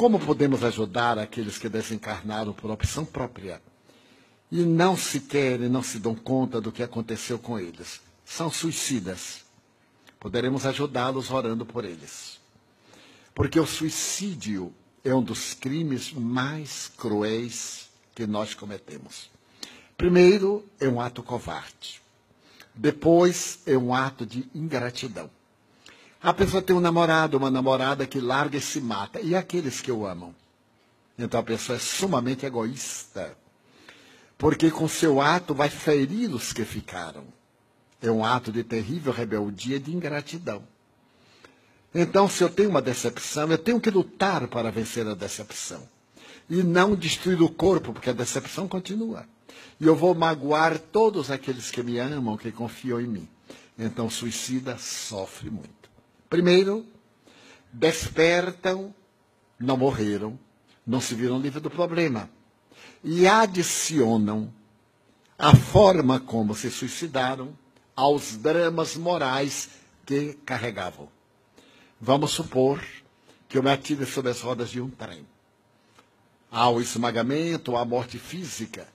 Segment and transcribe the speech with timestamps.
[0.00, 3.60] Como podemos ajudar aqueles que desencarnaram por opção própria
[4.50, 8.00] e não se querem, não se dão conta do que aconteceu com eles?
[8.24, 9.44] São suicidas.
[10.18, 12.40] Poderemos ajudá-los orando por eles.
[13.34, 14.72] Porque o suicídio
[15.04, 19.30] é um dos crimes mais cruéis que nós cometemos.
[19.98, 22.00] Primeiro, é um ato covarde.
[22.74, 25.28] Depois, é um ato de ingratidão.
[26.22, 29.20] A pessoa tem um namorado, uma namorada que larga e se mata.
[29.20, 30.34] E aqueles que o amam?
[31.18, 33.36] Então a pessoa é sumamente egoísta.
[34.36, 37.24] Porque com seu ato vai ferir os que ficaram.
[38.02, 40.62] É um ato de terrível rebeldia e de ingratidão.
[41.94, 45.86] Então, se eu tenho uma decepção, eu tenho que lutar para vencer a decepção.
[46.48, 49.26] E não destruir o corpo, porque a decepção continua.
[49.78, 53.28] E eu vou magoar todos aqueles que me amam, que confiam em mim.
[53.78, 55.89] Então, suicida sofre muito.
[56.30, 56.86] Primeiro,
[57.72, 58.94] despertam,
[59.58, 60.38] não morreram,
[60.86, 62.30] não se viram livres do problema.
[63.02, 64.52] E adicionam
[65.36, 67.52] a forma como se suicidaram
[67.96, 69.70] aos dramas morais
[70.06, 71.08] que carregavam.
[72.00, 72.80] Vamos supor
[73.48, 75.26] que eu me atire sobre as rodas de um trem.
[76.48, 78.86] Há o esmagamento, a morte física,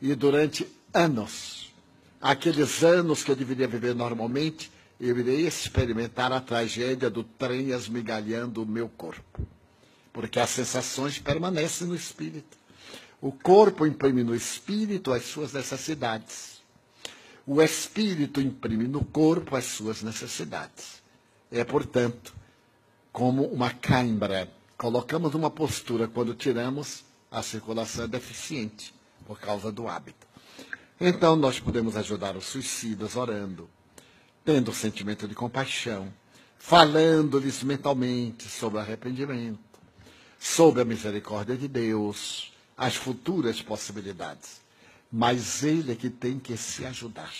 [0.00, 1.74] e durante anos,
[2.20, 8.62] aqueles anos que eu deveria viver normalmente, eu irei experimentar a tragédia do trem esmigalhando
[8.62, 9.46] o meu corpo.
[10.12, 12.56] Porque as sensações permanecem no espírito.
[13.20, 16.62] O corpo imprime no espírito as suas necessidades.
[17.46, 21.02] O espírito imprime no corpo as suas necessidades.
[21.50, 22.34] É, portanto,
[23.14, 24.50] como uma cãibra.
[24.76, 28.92] Colocamos uma postura quando tiramos, a circulação é deficiente
[29.24, 30.26] por causa do hábito.
[31.00, 33.70] Então, nós podemos ajudar os suicidas orando,
[34.44, 36.12] tendo o sentimento de compaixão,
[36.58, 39.58] falando-lhes mentalmente sobre arrependimento,
[40.38, 44.60] sobre a misericórdia de Deus, as futuras possibilidades.
[45.10, 47.32] Mas ele é que tem que se ajudar.